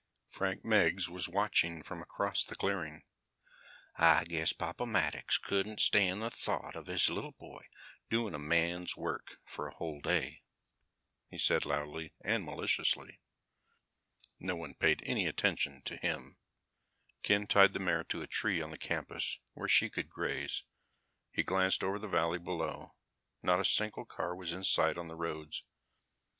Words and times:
Frank 0.31 0.65
Meggs 0.65 1.07
was 1.07 1.29
watching 1.29 1.83
from 1.83 2.01
across 2.01 2.43
the 2.43 2.55
clearing. 2.55 3.03
"I 3.99 4.23
guess 4.23 4.51
Papa 4.51 4.87
Maddox 4.87 5.37
couldn't 5.37 5.79
stand 5.79 6.23
the 6.23 6.31
thought 6.31 6.75
of 6.75 6.87
his 6.87 7.07
little 7.11 7.33
boy 7.33 7.65
doing 8.09 8.33
a 8.33 8.39
man's 8.39 8.97
work 8.97 9.37
for 9.45 9.67
a 9.67 9.75
whole 9.75 10.01
day," 10.01 10.41
he 11.29 11.37
said 11.37 11.65
loudly 11.65 12.13
and 12.21 12.43
maliciously. 12.43 13.19
No 14.39 14.55
one 14.55 14.73
paid 14.73 15.03
any 15.05 15.27
attention 15.27 15.83
to 15.83 15.97
him. 15.97 16.37
Ken 17.21 17.45
tied 17.45 17.73
the 17.73 17.79
mare 17.79 18.03
to 18.05 18.23
a 18.23 18.27
tree 18.27 18.59
on 18.59 18.71
the 18.71 18.79
campus 18.79 19.37
where 19.53 19.67
she 19.67 19.87
could 19.91 20.09
graze. 20.09 20.63
He 21.31 21.43
glanced 21.43 21.83
over 21.83 21.99
the 21.99 22.07
valley 22.07 22.39
below. 22.39 22.95
Not 23.43 23.59
a 23.59 23.65
single 23.65 24.05
car 24.05 24.35
was 24.35 24.51
in 24.51 24.63
sight 24.63 24.97
on 24.97 25.09
the 25.09 25.15
roads. 25.15 25.61